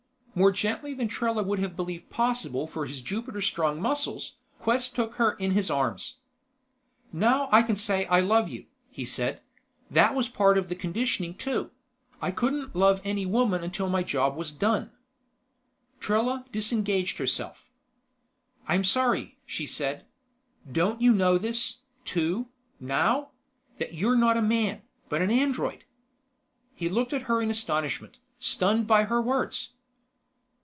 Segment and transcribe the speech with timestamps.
[0.33, 5.15] More gently than Trella would have believed possible for his Jupiter strong muscles, Quest took
[5.15, 6.19] her in his arms.
[7.11, 9.41] "Now I can say I love you," he said.
[9.89, 11.71] "That was part of the conditioning too:
[12.21, 14.91] I couldn't love any woman until my job was done."
[15.99, 17.65] Trella disengaged herself.
[18.69, 20.05] "I'm sorry," she said.
[20.71, 22.47] "Don't you know this, too,
[22.79, 23.31] now:
[23.79, 25.83] that you're not a man, but an android?"
[26.73, 29.71] He looked at her in astonishment, stunned by her words.